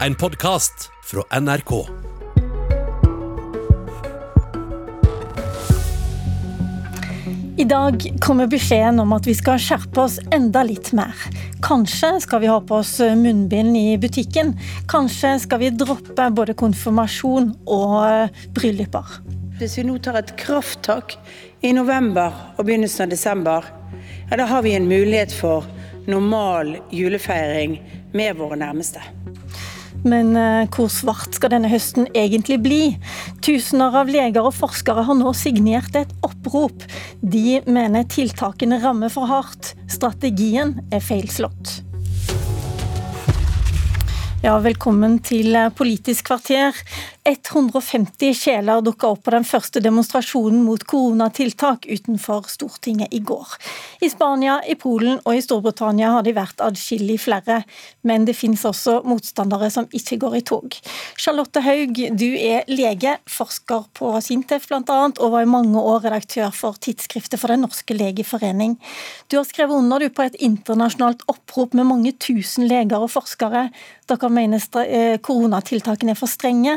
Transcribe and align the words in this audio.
En 0.00 0.14
podkast 0.14 0.90
fra 1.04 1.40
NRK. 1.40 1.86
I 7.56 7.64
dag 7.64 8.16
kommer 8.20 8.46
beskjeden 8.46 8.98
om 9.00 9.14
at 9.14 9.28
vi 9.28 9.36
skal 9.38 9.60
skjerpe 9.62 10.02
oss 10.02 10.18
enda 10.34 10.64
litt 10.66 10.90
mer. 10.98 11.14
Kanskje 11.62 12.10
skal 12.26 12.42
vi 12.42 12.50
ha 12.50 12.58
på 12.58 12.80
oss 12.82 12.96
munnbind 12.98 13.78
i 13.78 13.94
butikken. 14.02 14.56
Kanskje 14.90 15.36
skal 15.46 15.62
vi 15.62 15.70
droppe 15.70 16.26
både 16.34 16.58
konfirmasjon 16.58 17.52
og 17.64 17.96
eh, 18.08 18.44
brylluper. 18.56 19.20
Hvis 19.60 19.78
vi 19.78 19.86
nå 19.86 20.00
tar 20.02 20.18
et 20.18 20.34
krafttak 20.42 21.14
i 21.62 21.70
november 21.72 22.34
og 22.58 22.66
begynnelsen 22.66 23.06
av 23.06 23.14
desember, 23.14 23.70
ja, 24.26 24.42
da 24.42 24.50
har 24.50 24.66
vi 24.66 24.74
en 24.74 24.90
mulighet 24.90 25.30
for 25.32 25.70
normal 26.10 26.80
julefeiring 26.90 27.78
med 28.12 28.42
våre 28.42 28.58
nærmeste. 28.58 29.00
Men 30.04 30.34
eh, 30.36 30.66
hvor 30.74 30.90
svart 30.92 31.36
skal 31.36 31.54
denne 31.54 31.70
høsten 31.72 32.08
egentlig 32.12 32.60
bli? 32.64 32.82
Tusener 33.44 33.96
av 34.02 34.12
leger 34.12 34.44
og 34.44 34.56
forskere 34.56 35.06
har 35.08 35.18
nå 35.18 35.32
signert 35.36 35.96
et 35.96 36.12
opprop. 36.26 36.84
De 37.20 37.60
mener 37.64 38.04
tiltakene 38.12 38.82
rammer 38.84 39.12
for 39.12 39.30
hardt. 39.30 39.72
Strategien 39.88 40.76
er 40.92 41.04
feilslått. 41.04 41.80
Ja, 44.44 44.58
velkommen 44.60 45.22
til 45.24 45.56
Politisk 45.72 46.26
kvarter. 46.28 46.76
150 47.24 48.34
sjeler 48.36 48.82
dukka 48.84 49.08
opp 49.14 49.22
på 49.24 49.32
den 49.32 49.46
første 49.48 49.80
demonstrasjonen 49.80 50.58
mot 50.66 50.82
koronatiltak 50.84 51.86
utenfor 51.88 52.50
Stortinget 52.52 53.14
i 53.16 53.22
går. 53.24 53.54
I 54.04 54.10
Spania, 54.12 54.58
i 54.68 54.76
Polen 54.76 55.22
og 55.22 55.38
i 55.38 55.40
Storbritannia 55.40 56.10
har 56.12 56.26
de 56.26 56.34
vært 56.36 56.60
adskillig 56.60 57.16
flere, 57.22 57.62
men 58.04 58.26
det 58.28 58.34
finnes 58.36 58.66
også 58.68 58.98
motstandere 59.08 59.70
som 59.72 59.88
ikke 59.96 60.18
går 60.26 60.36
i 60.36 60.42
tog. 60.44 60.76
Charlotte 61.16 61.64
Haug, 61.64 62.02
du 62.12 62.28
er 62.36 62.68
lege, 62.68 63.16
forsker 63.24 63.88
på 63.96 64.12
Sintef 64.20 64.68
bl.a., 64.68 64.82
og 65.08 65.32
var 65.32 65.46
i 65.46 65.48
mange 65.48 65.80
år 65.80 66.04
redaktør 66.04 66.52
for 66.52 66.76
tidsskriftet 66.76 67.40
for 67.40 67.48
Den 67.54 67.64
norske 67.64 67.96
legeforening. 67.96 68.76
Du 69.32 69.38
har 69.40 69.48
skrevet 69.48 69.80
under 69.80 70.04
du 70.04 70.10
på 70.12 70.28
et 70.28 70.36
internasjonalt 70.36 71.24
opprop 71.32 71.72
med 71.72 71.88
mange 71.88 72.12
tusen 72.20 72.68
leger 72.68 73.00
og 73.00 73.14
forskere. 73.16 73.70
Dere 74.12 74.33
mener 74.34 74.62
eh, 74.84 75.16
koronatiltakene 75.24 76.14
er 76.14 76.18
for 76.18 76.30
strenge. 76.30 76.76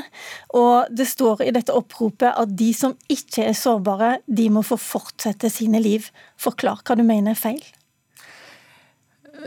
Og 0.57 0.91
det 0.93 1.07
står 1.09 1.43
i 1.47 1.53
dette 1.55 1.75
oppropet 1.75 2.29
at 2.31 2.53
de 2.57 2.71
som 2.77 2.95
ikke 3.11 3.47
er 3.49 3.57
sårbare, 3.57 4.17
de 4.27 4.49
må 4.53 4.63
få 4.65 4.79
fortsette 4.81 5.51
sine 5.53 5.81
liv. 5.83 6.07
Forklar 6.39 6.83
hva 6.85 6.97
du 6.97 7.03
mener 7.07 7.33
er 7.33 7.41
feil. 7.41 7.63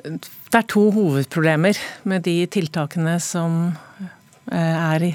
Det 0.01 0.57
er 0.57 0.69
to 0.71 0.87
hovedproblemer 0.95 1.79
med 2.09 2.23
de 2.27 2.37
tiltakene 2.51 3.17
som 3.23 3.73
eh, 4.53 4.57
er 4.95 5.11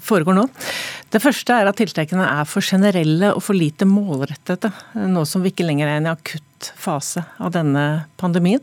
foregår 0.00 0.36
nå. 0.36 0.46
Det 1.12 1.20
første 1.20 1.56
er 1.56 1.68
at 1.68 1.76
tiltakene 1.80 2.24
er 2.24 2.48
for 2.48 2.64
generelle 2.64 3.34
og 3.36 3.42
for 3.44 3.56
lite 3.56 3.88
målrettede. 3.88 4.72
Nå 5.12 5.26
som 5.28 5.44
vi 5.44 5.52
ikke 5.52 5.66
lenger 5.66 5.90
er 5.90 5.98
i 5.98 6.02
en 6.04 6.12
akutt 6.14 6.72
fase 6.80 7.24
av 7.42 7.52
denne 7.56 8.06
pandemien. 8.20 8.62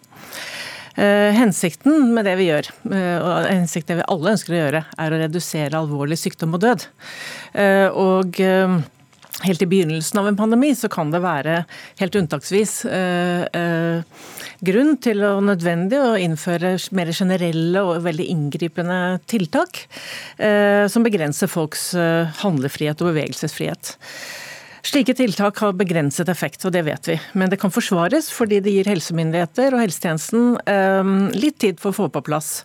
Eh, 1.00 1.31
hensikten 1.31 2.14
med 2.14 2.25
det 2.28 2.36
vi 2.36 2.50
gjør, 2.50 2.67
eh, 2.92 3.17
og 3.23 3.45
hensikten 3.47 4.02
vi 4.02 4.08
alle 4.11 4.33
ønsker 4.33 4.52
å 4.55 4.58
gjøre, 4.58 4.81
er 5.00 5.14
å 5.14 5.19
redusere 5.22 5.80
alvorlig 5.80 6.17
sykdom 6.19 6.58
og 6.58 6.64
død. 6.66 6.88
Eh, 7.53 7.88
og 7.88 8.36
helt 9.45 9.64
i 9.64 9.67
begynnelsen 9.72 10.20
av 10.20 10.27
en 10.27 10.36
pandemi 10.36 10.73
så 10.75 10.89
kan 10.92 11.14
det 11.14 11.22
være 11.23 11.61
helt 12.02 12.17
unntaksvis 12.20 12.73
grunn 14.67 14.97
til 15.00 15.23
og 15.23 15.45
nødvendig 15.47 16.02
å 16.03 16.17
innføre 16.20 16.73
mer 16.92 17.14
generelle 17.16 17.86
og 17.88 18.03
veldig 18.03 18.27
inngripende 18.33 19.00
tiltak 19.31 19.86
som 20.92 21.08
begrenser 21.08 21.47
folks 21.47 21.94
handlefrihet 22.44 23.00
og 23.00 23.14
bevegelsesfrihet. 23.14 23.95
Slike 24.82 25.14
tiltak 25.14 25.58
har 25.60 25.76
begrenset 25.76 26.30
effekt, 26.32 26.64
og 26.66 26.72
det 26.76 26.86
vet 26.88 27.10
vi. 27.12 27.17
Men 27.34 27.52
det 27.52 27.60
kan 27.60 27.73
forsvares 27.73 28.30
fordi 28.32 28.62
det 28.64 28.73
gir 28.78 28.90
helsemyndigheter 28.90 29.76
og 29.76 29.84
helsetjenesten 29.84 30.56
eh, 30.64 31.12
litt 31.36 31.60
tid 31.60 31.82
for 31.82 31.92
å 31.92 31.98
få 31.98 32.08
på 32.14 32.23
plass 32.30 32.62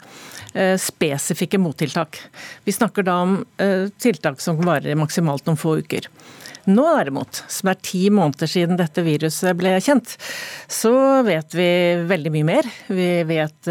eh, 0.54 0.76
spesifikke 0.80 1.58
mottiltak. 1.58 2.20
Vi 2.64 2.74
snakker 2.74 3.06
da 3.06 3.18
om 3.24 3.40
eh, 3.58 3.90
tiltak 3.98 4.42
som 4.44 4.62
varer 4.62 4.98
maksimalt 4.98 5.46
noen 5.48 5.60
få 5.60 5.78
uker. 5.82 6.08
Nå 6.70 6.84
derimot, 6.96 7.42
som 7.52 7.68
er 7.68 7.82
ti 7.84 8.06
måneder 8.14 8.48
siden 8.48 8.78
dette 8.80 9.02
viruset 9.04 9.52
ble 9.58 9.74
kjent, 9.84 10.14
så 10.70 10.94
vet 11.26 11.52
vi 11.52 11.68
veldig 12.08 12.32
mye 12.38 12.48
mer. 12.54 12.70
Vi 12.88 13.10
vet 13.28 13.68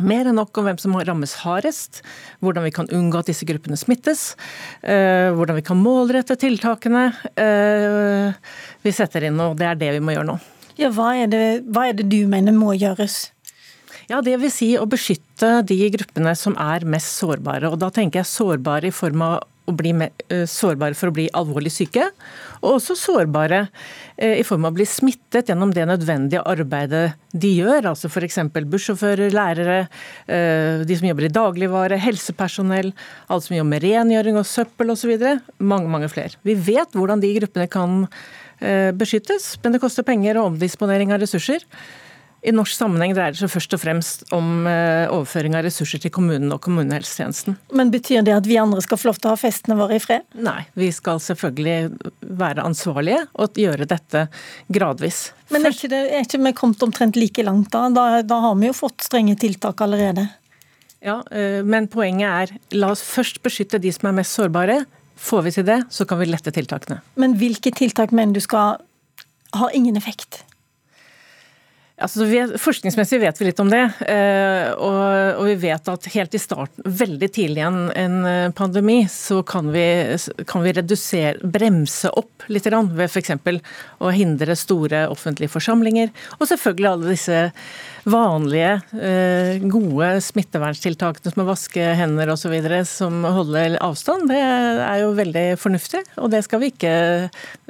mer 0.00 0.28
enn 0.28 0.36
nok 0.38 0.58
om 0.58 0.66
hvem 0.68 0.80
som 0.80 0.96
rammes 0.96 1.36
hardest, 1.42 2.02
hvordan 2.44 2.66
vi 2.66 2.74
kan 2.74 2.90
unngå 2.92 3.20
at 3.20 3.30
disse 3.30 3.46
gruppene 3.48 3.78
smittes, 3.80 4.34
eh, 4.82 5.30
hvordan 5.36 5.58
vi 5.58 5.64
kan 5.66 5.80
målrette 5.80 6.36
tiltakene 6.40 7.06
eh, 7.36 8.36
vi 8.84 8.94
setter 8.94 9.28
inn. 9.28 9.40
Og 9.40 9.56
det 9.60 9.70
er 9.70 9.80
det 9.80 9.94
vi 9.96 10.04
må 10.04 10.16
gjøre 10.16 10.30
nå. 10.32 10.38
Ja, 10.76 10.90
hva 10.92 11.14
er 11.16 11.30
det, 11.32 11.46
hva 11.72 11.88
er 11.88 11.96
det 11.96 12.10
du 12.12 12.20
mener 12.28 12.52
må 12.52 12.74
gjøres? 12.76 13.30
Ja, 14.06 14.20
Det 14.22 14.36
vil 14.38 14.52
si 14.54 14.68
å 14.78 14.86
beskytte 14.86 15.64
de 15.66 15.78
gruppene 15.90 16.36
som 16.38 16.54
er 16.62 16.84
mest 16.86 17.16
sårbare. 17.18 17.72
Og 17.72 17.78
Da 17.82 17.90
tenker 17.90 18.20
jeg 18.20 18.30
sårbare 18.30 18.86
i 18.86 18.94
form 18.94 19.22
av 19.22 19.40
sårbare 19.66 20.94
for 20.94 21.10
å 21.10 21.14
bli 21.16 21.26
alvorlig 21.34 21.72
syke, 21.74 22.04
og 22.62 22.76
også 22.76 22.96
sårbare 22.98 23.66
eh, 24.16 24.38
i 24.40 24.44
form 24.46 24.64
av 24.64 24.74
å 24.74 24.78
bli 24.78 24.86
smittet 24.88 25.50
gjennom 25.50 25.72
det 25.74 25.86
nødvendige 25.88 26.44
arbeidet 26.46 27.16
de 27.32 27.52
gjør. 27.58 27.90
altså 27.92 28.08
F.eks. 28.08 28.38
bussjåfører, 28.54 29.34
lærere, 29.34 29.78
eh, 30.26 30.86
de 30.86 30.96
som 30.96 31.08
jobber 31.08 31.28
i 31.28 31.34
dagligvare, 31.34 32.00
helsepersonell, 32.00 32.92
alle 33.28 33.44
som 33.44 33.56
jobber 33.56 33.74
med 33.74 33.84
rengjøring 33.84 34.40
og 34.40 34.48
søppel 34.48 34.94
osv. 34.94 35.14
Mange, 35.58 35.90
mange 35.90 36.10
flere. 36.12 36.38
Vi 36.46 36.54
vet 36.54 36.96
hvordan 36.96 37.22
de 37.22 37.36
gruppene 37.40 37.70
kan 37.70 38.04
beskyttes, 38.96 39.50
men 39.60 39.74
det 39.74 39.82
koster 39.82 40.00
penger 40.06 40.38
og 40.40 40.54
omdisponering 40.54 41.10
av 41.12 41.20
ressurser. 41.20 41.60
I 42.46 42.52
norsk 42.54 42.76
sammenheng 42.78 43.10
dreier 43.16 43.34
det 43.34 43.40
seg 43.40 43.50
først 43.50 43.74
og 43.74 43.80
fremst 43.82 44.20
om 44.34 44.68
eh, 44.70 45.10
overføring 45.10 45.56
av 45.58 45.64
ressurser 45.66 45.98
til 46.02 46.12
kommunen 46.14 46.52
og 46.54 46.60
kommunehelsetjenesten. 46.62 47.56
Men 47.74 47.90
Betyr 47.90 48.22
det 48.26 48.36
at 48.36 48.46
vi 48.46 48.58
andre 48.60 48.82
skal 48.84 49.00
få 49.00 49.10
lov 49.10 49.18
til 49.18 49.30
å 49.30 49.34
ha 49.34 49.40
festene 49.40 49.74
våre 49.78 49.98
i 49.98 50.02
fred? 50.02 50.22
Nei, 50.38 50.60
vi 50.78 50.92
skal 50.94 51.18
selvfølgelig 51.24 52.22
være 52.38 52.62
ansvarlige 52.62 53.24
og 53.34 53.58
gjøre 53.58 53.88
dette 53.90 54.26
gradvis. 54.70 55.32
Men 55.50 55.66
er 55.66 55.74
ikke, 55.74 55.90
det, 55.90 56.02
er 56.06 56.26
ikke 56.26 56.42
vi 56.44 56.54
kommet 56.60 56.86
omtrent 56.86 57.18
like 57.18 57.42
langt 57.46 57.72
da? 57.74 57.88
da? 57.90 58.06
Da 58.22 58.40
har 58.46 58.58
vi 58.60 58.70
jo 58.70 58.78
fått 58.78 59.02
strenge 59.08 59.34
tiltak 59.42 59.82
allerede. 59.82 60.28
Ja, 61.02 61.20
eh, 61.34 61.62
men 61.66 61.90
poenget 61.90 62.54
er 62.54 62.78
la 62.78 62.94
oss 62.94 63.02
først 63.06 63.42
beskytte 63.42 63.82
de 63.82 63.90
som 63.94 64.12
er 64.12 64.20
mest 64.22 64.38
sårbare. 64.38 64.84
Får 65.18 65.48
vi 65.48 65.58
til 65.58 65.66
det, 65.66 65.80
så 65.90 66.06
kan 66.06 66.20
vi 66.20 66.28
lette 66.30 66.52
tiltakene. 66.54 67.00
Men 67.18 67.34
hvilke 67.40 67.74
tiltak 67.74 68.14
mener 68.14 68.36
du 68.36 68.44
skal 68.44 68.78
ha 69.56 69.70
ingen 69.74 69.96
effekt? 69.98 70.44
Altså, 71.96 72.26
forskningsmessig 72.60 73.22
vet 73.22 73.38
vi 73.40 73.46
litt 73.46 73.60
om 73.62 73.70
det. 73.72 73.80
Eh, 74.04 74.66
og, 74.76 75.40
vi 75.48 75.54
vet 75.62 75.88
at 75.88 76.08
helt 76.12 76.34
i 76.36 76.40
starten, 76.40 76.84
veldig 76.84 77.28
tidlig 77.32 77.62
i 77.62 77.64
en, 77.64 78.18
eh, 78.28 78.50
pandemi, 78.52 78.98
så 79.08 79.40
kan 79.46 79.70
vi, 79.72 79.86
kan 80.44 80.64
vi 80.66 80.74
redusere, 80.76 81.40
bremse 81.40 82.12
opp 82.12 82.44
litt 82.52 82.68
ved 82.68 83.08
f.eks. 83.08 83.32
å 84.04 84.12
hindre 84.12 84.58
store 84.60 85.06
offentlige 85.08 85.54
forsamlinger. 85.56 86.12
Og 86.36 86.50
selvfølgelig 86.52 86.90
alle 86.92 87.14
disse 87.14 87.40
vanlige, 88.06 88.80
eh, 89.02 89.58
gode 89.66 90.08
smitteverntiltakene 90.22 91.32
som 91.32 91.42
å 91.42 91.48
vaske 91.48 91.82
hender 91.98 92.30
osv. 92.30 92.54
som 92.86 93.24
holder 93.24 93.78
avstand. 93.82 94.28
Det 94.28 94.38
er 94.38 95.00
jo 95.02 95.12
veldig 95.18 95.58
fornuftig, 95.58 96.04
og 96.16 96.30
det 96.30 96.44
skal 96.44 96.60
vi 96.62 96.70
ikke 96.70 96.94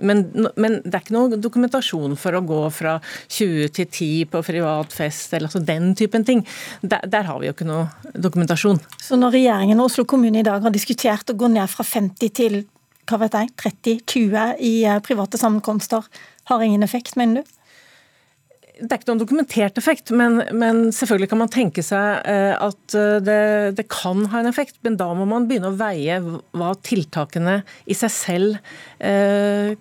men, 0.03 0.25
men 0.57 0.81
det 0.85 0.95
er 0.95 1.05
ikke 1.05 1.17
noe 1.17 1.41
dokumentasjon 1.41 2.17
for 2.21 2.37
å 2.37 2.45
gå 2.45 2.61
fra 2.71 2.99
20 3.33 3.73
til 3.73 3.87
10 3.87 4.31
på 4.33 4.45
privat 4.45 4.93
fest, 4.93 5.33
eller 5.33 5.49
altså 5.49 5.65
den 5.65 5.95
typen 5.97 6.25
ting. 6.25 6.45
Der, 6.83 7.01
der, 7.07 7.25
har 7.31 7.41
vi 7.41 7.49
jo 7.49 7.57
ikke 7.57 7.69
noe 7.69 7.89
dokumentasjon. 8.13 8.81
Så 9.01 9.17
når 9.17 9.39
regjeringen 9.39 9.81
og 9.81 9.91
Oslo 9.91 10.05
kommune 10.05 10.43
i 10.43 10.47
dag 10.47 10.63
har 10.63 10.75
diskutert 10.75 11.33
å 11.33 11.39
gå 11.39 11.49
ned 11.49 11.71
fra 11.73 11.87
50 11.87 12.35
til 12.37 12.65
hva 13.07 13.21
vet 13.23 13.37
jeg, 13.39 13.53
30-20 13.63 14.65
i 14.67 14.73
eh, 14.85 15.03
private 15.05 15.39
sammenkomster, 15.39 16.05
har 16.51 16.63
ingen 16.63 16.83
effekt, 16.83 17.17
mener 17.17 17.41
du? 17.41 17.56
Det 18.77 18.91
er 18.93 18.99
ikke 18.99 19.09
noen 19.09 19.21
dokumentert 19.23 19.79
effekt, 19.81 20.11
men, 20.13 20.43
men, 20.53 20.81
selvfølgelig 20.93 21.31
kan 21.31 21.41
man 21.41 21.53
tenke 21.53 21.81
seg 21.85 22.27
eh, 22.29 22.53
at 22.61 22.97
eh, 22.99 23.15
det, 23.25 23.37
det, 23.79 23.87
kan 23.89 24.27
ha 24.29 24.43
en 24.43 24.49
effekt. 24.51 24.77
Men 24.85 24.99
da 25.01 25.07
må 25.17 25.25
man 25.29 25.47
begynne 25.49 25.71
å 25.73 25.79
veie 25.79 26.19
hva 26.21 26.75
tiltakene 26.85 27.63
i 27.89 27.97
seg 27.97 28.13
selv 28.13 28.59
eh, 29.01 29.73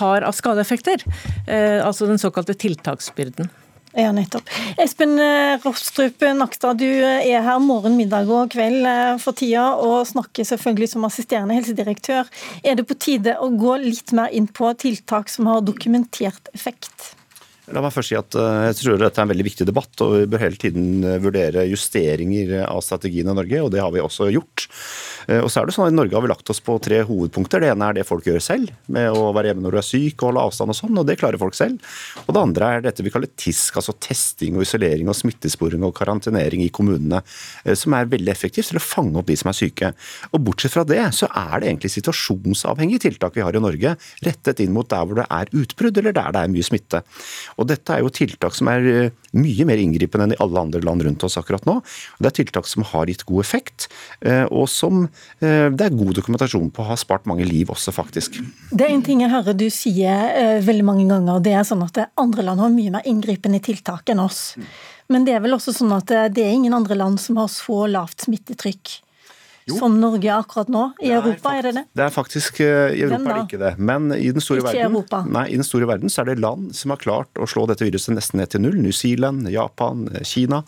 har 0.00 0.26
av 0.26 0.34
skadeeffekter. 0.34 1.04
Eh, 1.46 1.78
altså 1.78 2.08
den 2.10 2.18
såkalte 2.18 2.56
tiltaksbyrden. 2.58 3.52
Ja, 3.96 4.10
nettopp. 4.12 4.50
Espen 4.82 5.14
Rostrup 5.62 6.24
Nakstad, 6.36 6.82
du 6.82 6.88
er 7.06 7.46
her 7.46 7.62
morgen, 7.62 7.94
middag 7.96 8.28
og 8.28 8.50
kveld 8.52 8.84
for 9.22 9.38
tida, 9.38 9.70
og 9.80 10.02
snakker 10.10 10.44
selvfølgelig 10.50 10.90
som 10.92 11.06
assisterende 11.08 11.56
helsedirektør. 11.56 12.26
Er 12.66 12.76
det 12.76 12.84
på 12.90 12.98
tide 13.06 13.38
å 13.38 13.48
gå 13.54 13.78
litt 13.86 14.12
mer 14.18 14.34
inn 14.34 14.50
på 14.50 14.74
tiltak 14.82 15.32
som 15.32 15.48
har 15.48 15.64
dokumentert 15.64 16.52
effekt? 16.52 17.15
La 17.74 17.82
meg 17.82 17.90
først 17.90 18.12
si 18.12 18.14
at 18.14 18.36
eh, 18.38 18.64
jeg 18.68 18.78
tror 18.78 19.00
dette 19.00 19.18
er 19.18 19.26
en 19.26 19.30
veldig 19.32 19.46
viktig 19.48 19.66
debatt, 19.66 19.90
og 20.04 20.12
vi 20.14 20.28
bør 20.30 20.44
hele 20.44 20.58
tiden 20.60 21.02
eh, 21.02 21.18
vurdere 21.22 21.64
justeringer 21.66 22.60
av 22.62 22.78
strategien 22.84 23.26
i 23.26 23.34
Norge, 23.34 23.62
og 23.64 23.72
det 23.74 23.82
har 23.82 23.90
vi 23.90 24.02
også 24.02 24.28
gjort. 24.30 24.68
Eh, 25.26 25.40
og 25.40 25.50
så 25.50 25.60
er 25.60 25.66
det 25.66 25.74
sånn 25.74 25.88
at 25.88 25.94
I 25.94 25.96
Norge 25.96 26.14
har 26.14 26.22
vi 26.22 26.30
lagt 26.30 26.52
oss 26.52 26.62
på 26.62 26.76
tre 26.82 27.00
hovedpunkter. 27.08 27.64
Det 27.64 27.72
ene 27.72 27.88
er 27.88 27.98
det 27.98 28.04
folk 28.06 28.28
gjør 28.28 28.38
selv, 28.44 28.70
med 28.92 29.10
å 29.10 29.32
være 29.34 29.50
hjemme 29.50 29.64
når 29.64 29.74
du 29.74 29.80
er 29.80 29.88
syk 29.88 30.22
og 30.22 30.30
holde 30.30 30.44
avstand 30.46 30.74
og 30.74 30.78
sånn, 30.78 31.00
og 31.02 31.08
det 31.08 31.18
klarer 31.18 31.42
folk 31.42 31.58
selv. 31.58 31.82
Og 32.22 32.30
det 32.36 32.44
andre 32.44 32.68
er 32.76 32.86
dette 32.86 33.06
vi 33.06 33.14
kaller 33.16 33.32
TISK, 33.34 33.80
altså 33.82 33.96
testing 33.98 34.60
og 34.60 34.62
isolering 34.62 35.10
og 35.10 35.18
smittesporing 35.18 35.82
og 35.88 35.96
karantenering 35.98 36.62
i 36.62 36.70
kommunene, 36.70 37.24
som 37.74 37.98
er 37.98 38.06
veldig 38.14 38.30
effektivt 38.30 38.70
til 38.70 38.78
å 38.78 38.84
fange 38.84 39.18
opp 39.18 39.26
de 39.26 39.38
som 39.40 39.50
er 39.50 39.58
syke. 39.58 39.90
Og 40.30 40.44
bortsett 40.46 40.76
fra 40.76 40.86
det, 40.86 41.02
så 41.18 41.26
er 41.34 41.58
det 41.58 41.72
egentlig 41.72 41.92
situasjonsavhengige 41.96 43.08
tiltak 43.08 43.34
vi 43.34 43.42
har 43.42 43.58
i 43.58 43.64
Norge, 43.66 43.96
rettet 44.22 44.62
inn 44.62 44.74
mot 44.76 44.86
der 44.90 45.02
hvor 45.02 45.18
det 45.18 45.26
er 45.26 45.50
utbrudd 45.56 45.98
eller 45.98 46.14
der 46.14 46.34
det 46.36 46.46
er 46.46 46.54
mye 46.54 46.70
smitte. 46.70 47.02
Og 47.56 47.68
dette 47.70 47.94
er 47.94 48.02
jo 48.04 48.12
tiltak 48.12 48.56
som 48.56 48.68
er 48.70 48.88
eh, 48.90 49.14
mye 49.36 49.66
mer 49.68 49.80
inngripende 49.80 50.28
enn 50.28 50.34
i 50.36 50.40
alle 50.44 50.62
andre 50.66 50.82
land 50.84 51.04
rundt 51.06 51.24
oss 51.26 51.38
akkurat 51.40 51.64
nå. 51.68 51.78
Det 52.20 52.30
er 52.30 52.36
tiltak 52.40 52.68
som 52.68 52.84
har 52.90 53.08
gitt 53.10 53.24
god 53.28 53.44
effekt, 53.44 53.88
eh, 54.20 54.44
og 54.50 54.68
som 54.72 55.06
eh, 55.06 55.68
det 55.72 55.88
er 55.88 55.96
god 55.96 56.16
dokumentasjon 56.20 56.72
på 56.74 56.86
har 56.88 57.00
spart 57.00 57.28
mange 57.28 57.46
liv 57.48 57.72
også, 57.72 57.94
faktisk. 57.96 58.40
Det 58.70 58.84
er 58.84 58.92
en 58.92 59.06
ting 59.06 59.24
jeg 59.24 59.32
hører 59.32 59.56
du 59.56 59.68
sier 59.72 60.60
veldig 60.64 60.84
mange 60.86 61.06
ganger, 61.08 61.40
det 61.44 61.54
er 61.56 61.64
sånn 61.66 61.84
at 61.86 62.02
andre 62.20 62.44
land 62.44 62.62
har 62.62 62.74
mye 62.74 62.92
mer 62.98 63.08
inngripende 63.08 63.62
tiltak 63.64 64.12
enn 64.12 64.22
oss. 64.22 64.54
Men 65.12 65.24
det 65.26 65.36
er 65.36 65.42
vel 65.44 65.54
også 65.56 65.72
sånn 65.74 65.94
at 65.94 66.10
det 66.34 66.42
er 66.42 66.54
ingen 66.54 66.74
andre 66.76 66.96
land 66.98 67.20
som 67.22 67.38
har 67.40 67.50
så 67.52 67.84
lavt 67.90 68.26
smittetrykk 68.26 68.98
jo. 69.66 69.76
som 69.78 69.96
Norge 70.00 70.30
akkurat 70.30 70.68
nå? 70.70 70.82
I 71.02 71.10
Nei, 71.10 71.16
Europa, 71.18 71.52
er 71.58 71.66
det 71.66 71.72
det? 71.74 71.82
Det 71.98 72.04
er 72.04 72.12
faktisk 72.14 72.60
uh, 72.62 72.66
I 72.94 73.02
Europa 73.06 73.32
er 73.32 73.32
det 73.32 73.44
ikke 73.48 73.60
det. 73.62 73.72
Men 73.90 74.12
i 74.14 74.28
den, 74.34 74.42
store 74.44 74.62
verden, 74.62 74.98
nei, 75.34 75.44
i 75.50 75.58
den 75.58 75.66
store 75.66 75.88
verden 75.90 76.12
så 76.12 76.22
er 76.22 76.30
det 76.30 76.36
land 76.42 76.70
som 76.76 76.94
har 76.94 77.00
klart 77.02 77.40
å 77.40 77.48
slå 77.50 77.66
dette 77.70 77.86
viruset 77.86 78.14
nesten 78.14 78.40
ned 78.40 78.52
til 78.52 78.62
null. 78.62 78.76
New 78.78 78.94
Zealand, 78.94 79.48
Japan, 79.50 80.06
eh, 80.12 80.22
Kina. 80.26 80.62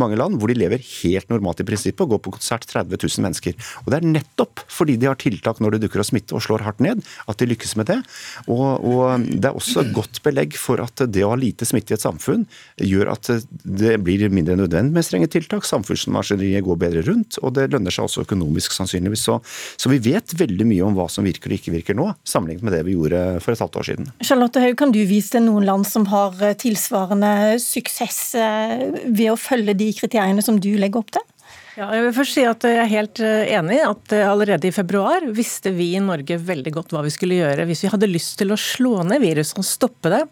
Mange 0.00 0.18
land 0.20 0.38
hvor 0.38 0.52
de 0.52 0.58
lever 0.58 0.82
helt 1.02 1.32
normalt 1.32 1.64
i 1.64 1.66
prinsippet 1.66 2.04
og 2.06 2.14
går 2.14 2.22
på 2.26 2.34
konsert 2.36 2.66
30 2.70 2.94
000 2.94 3.26
mennesker. 3.26 3.58
Og 3.84 3.90
Det 3.90 3.98
er 3.98 4.08
nettopp 4.12 4.62
fordi 4.70 4.96
de 5.02 5.10
har 5.10 5.18
tiltak 5.20 5.58
når 5.62 5.76
det 5.76 5.84
dukker 5.86 6.04
opp 6.04 6.10
smitte 6.12 6.36
og 6.36 6.44
slår 6.44 6.66
hardt 6.66 6.82
ned, 6.84 7.02
at 7.26 7.40
de 7.40 7.50
lykkes 7.50 7.74
med 7.80 7.90
det. 7.90 7.98
Og, 8.46 8.84
og 8.86 9.26
Det 9.26 9.50
er 9.50 9.58
også 9.58 9.86
godt 9.94 10.22
belegg 10.26 10.54
for 10.60 10.82
at 10.84 11.02
det 11.10 11.26
å 11.26 11.32
ha 11.32 11.40
lite 11.40 11.66
smitte 11.66 11.94
i 11.94 11.98
et 11.98 12.06
samfunn 12.06 12.46
gjør 12.78 13.10
at 13.16 13.32
det 13.64 13.96
blir 14.04 14.28
mindre 14.30 14.58
nødvendig 14.62 14.94
med 14.94 15.06
strenge 15.06 15.30
tiltak. 15.32 15.66
Samfunnsmaskineriet 15.66 16.62
går 16.66 16.78
bedre 16.78 17.06
rundt, 17.08 17.40
og 17.42 17.56
det 17.58 17.70
lønner 17.74 17.94
seg 17.94 18.06
også 18.06 18.22
økonomisk 18.22 18.43
økonomisk, 18.44 18.72
sannsynligvis. 18.72 19.24
Så, 19.24 19.40
så, 19.76 19.90
vi 19.90 19.98
vet 19.98 20.34
veldig 20.38 20.66
mye 20.68 20.84
om 20.86 20.96
hva 20.96 21.08
som 21.08 21.24
virker 21.24 21.50
og 21.52 21.58
ikke 21.58 21.74
virker 21.74 21.98
nå, 21.98 22.10
sammenlignet 22.24 22.64
med 22.64 22.76
det 22.76 22.84
vi 22.86 22.96
gjorde 22.96 23.40
for 23.44 23.54
et 23.54 23.62
halvt 23.64 23.78
år 23.80 23.90
siden. 23.90 24.10
Charlotte 24.22 24.62
Haug, 24.62 24.76
kan 24.78 24.94
du 24.94 25.02
vise 25.08 25.34
til 25.34 25.46
noen 25.46 25.66
land 25.66 25.86
som 25.88 26.06
har 26.12 26.34
eh, 26.42 26.56
tilsvarende 26.60 27.60
suksess 27.62 28.34
eh, 28.38 28.90
ved 29.06 29.30
å 29.32 29.38
følge 29.40 29.76
de 29.78 29.92
kriteriene 29.96 30.44
som 30.44 30.60
du 30.60 30.74
legger 30.78 31.02
opp 31.02 31.14
til? 31.14 31.30
Ja, 31.74 31.88
jeg 31.90 32.04
vil 32.04 32.12
først 32.14 32.36
si 32.36 32.44
at 32.46 32.64
jeg 32.68 32.78
er 32.78 32.90
helt 32.90 33.20
eh, 33.24 33.50
enig 33.56 33.80
i 33.80 33.86
at 33.86 34.14
allerede 34.22 34.70
i 34.70 34.74
februar 34.74 35.26
visste 35.34 35.72
vi 35.74 35.92
i 35.96 36.02
Norge 36.02 36.38
veldig 36.38 36.72
godt 36.76 36.94
hva 36.94 37.02
vi 37.06 37.12
skulle 37.14 37.40
gjøre 37.40 37.66
hvis 37.66 37.84
vi 37.86 37.90
hadde 37.90 38.10
lyst 38.12 38.36
til 38.38 38.54
å 38.54 38.60
slå 38.60 39.00
ned 39.08 39.24
viruset 39.24 39.58
og 39.58 39.66
stoppe 39.66 40.12
det. 40.12 40.22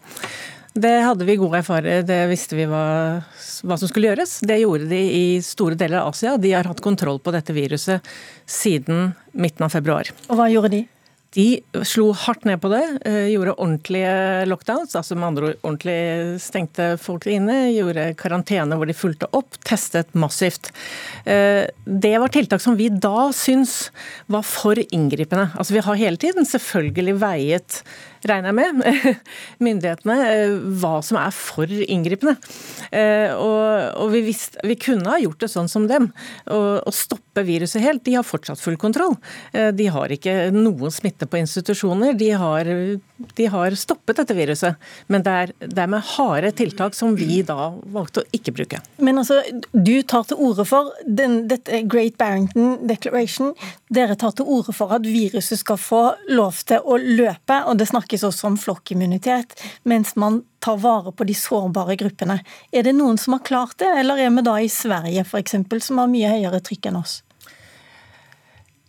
Det 0.73 0.93
hadde 1.05 1.25
vi 1.25 1.35
gode 1.37 1.59
erfaringer 1.61 2.01
Det 2.07 2.19
visste 2.31 2.57
vi 2.57 2.65
hva, 2.65 2.85
hva, 3.21 3.77
som 3.77 3.89
skulle 3.89 4.09
gjøres. 4.09 4.39
Det 4.41 4.57
gjorde 4.63 4.89
de 4.89 5.01
i 5.05 5.25
store 5.45 5.77
deler 5.77 6.01
av 6.01 6.13
Asia. 6.15 6.33
De 6.41 6.53
har 6.55 6.65
hatt 6.65 6.81
kontroll 6.81 7.21
på 7.21 7.33
dette 7.35 7.53
viruset 7.53 8.01
siden 8.49 9.11
midten 9.37 9.67
av 9.67 9.73
februar. 9.73 10.09
Og 10.29 10.39
hva 10.39 10.49
gjorde 10.49 10.73
de? 10.73 10.81
De 11.33 11.47
slo 11.89 12.11
hardt 12.13 12.45
ned 12.45 12.59
på 12.61 12.69
det, 12.69 12.83
eh, 13.09 13.31
gjorde 13.33 13.55
ordentlige 13.57 14.45
lockdowns, 14.45 14.93
altså 14.99 15.17
med 15.17 15.31
andre 15.31 15.47
ord 15.47 15.63
ordentlig 15.65 16.41
stengte 16.43 16.91
folk 17.01 17.25
inne, 17.25 17.73
gjorde 17.73 18.11
karantene 18.19 18.77
hvor 18.77 18.89
de 18.89 18.93
fulgte 18.97 19.29
opp, 19.33 19.57
testet 19.65 20.13
massivt. 20.13 20.69
Eh, 21.25 21.65
det 21.85 22.13
var 22.21 22.29
tiltak 22.33 22.61
som 22.61 22.77
vi 22.77 22.91
da 22.93 23.31
syns 23.33 23.89
var 24.29 24.45
for 24.45 24.77
inngripende. 24.77 25.49
Altså 25.57 25.73
Vi 25.73 25.85
har 25.85 26.01
hele 26.03 26.21
tiden 26.21 26.45
selvfølgelig 26.45 27.17
veiet 27.17 27.81
regner 28.23 28.53
jeg 28.53 28.55
med, 28.55 29.17
myndighetene 29.65 30.17
eh, 30.29 30.53
hva 30.79 31.01
som 31.03 31.17
er 31.19 31.33
for 31.35 31.67
inngripende. 31.67 32.37
Og, 32.93 33.65
og 33.99 34.13
vi, 34.13 34.21
visste, 34.29 34.61
vi, 34.63 34.77
kunne 34.79 35.09
ha 35.09 35.17
gjort 35.19 35.41
det 35.43 35.49
sånn 35.51 35.67
som 35.67 35.89
dem, 35.89 36.11
og 36.53 36.93
stoppe 36.93 37.43
viruset 37.43 37.83
helt. 37.83 38.03
De 38.05 38.15
har 38.15 38.23
fortsatt 38.23 38.61
full 38.61 38.77
kontroll. 38.79 39.17
De 39.51 39.87
har 39.91 40.13
ikke 40.13 40.53
noen 40.53 40.93
smitte 40.93 41.22
smitte 41.23 41.31
på 41.31 41.37
institusjoner, 41.37 42.13
de 42.13 42.31
har, 42.31 42.65
de 43.35 43.45
har 43.47 43.75
stoppet 43.75 44.17
dette 44.17 44.33
viruset. 44.33 44.75
Men 45.07 45.23
det 45.23 45.31
er, 45.31 45.53
det 45.59 45.81
er, 45.81 45.87
med 45.87 46.03
harde 46.03 46.51
tiltak 46.51 46.95
som 46.95 47.15
vi 47.15 47.43
da 47.43 47.73
valgte 47.93 48.21
å 48.21 48.25
ikke 48.33 48.53
bruke. 48.53 48.81
Men 48.97 49.17
altså, 49.17 49.41
du 49.71 50.01
tar 50.03 50.23
til 50.27 50.37
orde 50.37 50.65
for 50.65 50.91
den, 51.05 51.47
dette 51.47 51.83
Great 51.87 52.17
Barrington 52.17 52.87
Declaration. 52.87 53.53
Dere 53.89 54.15
tar 54.15 54.33
til 54.35 54.45
orde 54.45 54.73
for 54.73 54.91
at 54.93 55.05
viruset 55.05 55.59
skal 55.59 55.77
få 55.77 56.15
lov 56.29 56.63
til 56.65 56.79
å 56.83 56.97
løpe, 56.97 57.63
og 57.67 57.77
det 57.77 57.89
snakkes 57.89 58.23
også 58.23 58.49
om 58.51 58.57
flokkimmunitet, 58.57 59.55
mens 59.83 60.15
man 60.15 60.43
tar 60.63 60.79
vare 60.79 61.11
på 61.11 61.25
de 61.27 61.35
sårbare 61.35 61.97
gruppene. 61.99 62.39
Er 62.71 62.83
det 62.83 62.95
noen 62.95 63.17
som 63.19 63.35
har 63.35 63.43
klart 63.43 63.77
det, 63.79 63.91
eller 63.99 64.17
er 64.17 64.31
vi 64.31 64.45
da 64.45 64.57
i 64.59 64.71
Sverige 64.71 65.25
f.eks., 65.25 65.59
som 65.83 65.99
har 65.99 66.11
mye 66.11 66.31
høyere 66.37 66.63
trykk 66.63 66.91
enn 66.91 67.03
oss? 67.03 67.21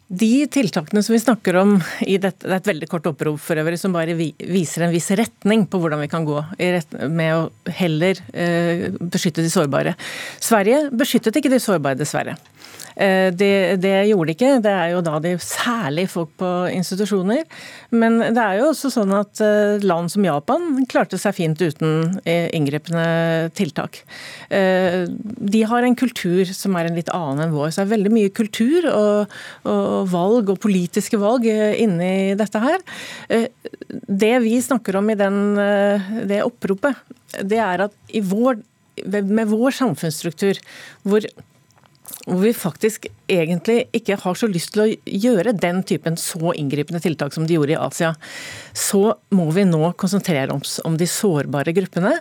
De 0.08 0.46
tiltakene 0.52 1.00
som 1.02 1.14
vi 1.14 1.20
snakker 1.22 1.56
om 1.56 1.78
i 2.04 2.18
dette, 2.20 2.44
det 2.44 2.52
er 2.52 2.60
et 2.60 2.68
veldig 2.68 2.88
kort 2.92 3.06
opprop 3.08 3.38
for 3.40 3.56
øvrig, 3.56 3.78
som 3.80 3.94
bare 3.94 4.12
viser 4.12 4.84
en 4.84 4.92
viss 4.92 5.08
retning 5.16 5.64
på 5.70 5.80
hvordan 5.80 6.02
vi 6.04 6.10
kan 6.12 6.26
gå 6.28 6.42
med 7.08 7.30
å 7.32 7.72
heller 7.80 8.20
eh, 8.36 8.90
beskytte 9.00 9.40
de 9.40 9.52
sårbare. 9.52 9.94
Sverige 10.44 10.90
beskyttet 10.92 11.40
ikke 11.40 11.52
de 11.54 11.62
sårbare, 11.62 11.96
dessverre. 11.96 12.36
Eh, 12.96 13.34
det, 13.34 13.76
det, 13.82 13.94
gjorde 14.08 14.28
de 14.28 14.34
ikke. 14.36 14.50
Det 14.62 14.72
er 14.72 14.92
jo 14.92 15.02
da 15.04 15.18
de 15.22 15.34
særlig 15.42 16.06
folk 16.12 16.34
på 16.40 16.50
institusjoner. 16.74 17.42
Men 17.94 18.20
det 18.22 18.42
er 18.42 18.60
jo 18.60 18.70
også 18.70 18.92
sånn 18.94 19.14
at 19.16 19.42
eh, 19.44 19.82
land 19.84 20.12
som 20.12 20.26
Japan 20.26 20.84
klarte 20.90 21.18
seg 21.20 21.36
fint 21.38 21.60
uten 21.60 22.20
eh, 22.24 22.48
inngripende 22.54 23.50
tiltak. 23.54 24.02
De 24.54 25.60
har 25.66 25.84
en 25.84 25.96
kultur 25.98 26.48
som 26.54 26.76
er 26.78 26.88
en 26.88 26.98
litt 26.98 27.10
annen 27.14 27.46
enn 27.46 27.54
vår. 27.54 27.72
Så 27.72 27.82
det 27.82 27.86
er 27.86 27.94
veldig 27.94 28.12
mye 28.14 28.32
kultur 28.34 28.86
og, 28.90 29.34
og 29.68 30.10
valg 30.12 30.52
og 30.52 30.60
politiske 30.62 31.18
valg 31.20 31.46
inni 31.48 32.34
dette 32.38 32.62
her. 32.62 32.84
Det 33.28 34.34
vi 34.44 34.54
snakker 34.62 35.00
om 35.00 35.10
i 35.10 35.18
den, 35.18 35.40
det 36.30 36.44
oppropet, 36.44 37.00
det 37.42 37.58
er 37.62 37.86
at 37.88 37.96
vår, 38.30 38.60
med 39.10 39.50
vår 39.50 39.74
samfunnsstruktur, 39.80 40.60
hvor 41.02 41.26
hvor 42.26 42.40
vi 42.42 42.52
faktisk 42.56 43.06
egentlig 43.32 43.86
ikke 43.96 44.16
har 44.20 44.36
så 44.36 44.48
lyst 44.48 44.74
til 44.74 44.82
å 44.84 44.88
gjøre 45.04 45.54
den 45.56 45.82
typen 45.88 46.18
så 46.20 46.52
inngripende 46.56 47.00
tiltak 47.04 47.32
som 47.32 47.46
de 47.48 47.56
gjorde 47.56 47.74
i 47.74 47.80
Asia, 47.80 48.12
så 48.76 49.14
må 49.32 49.48
vi 49.56 49.64
nå 49.68 49.92
konsentrere 50.00 50.52
oss 50.52 50.78
om 50.84 50.98
de 51.00 51.08
sårbare 51.08 51.72
gruppene. 51.76 52.18